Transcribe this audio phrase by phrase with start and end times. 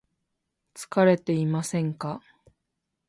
[0.73, 2.23] 疲れていませんか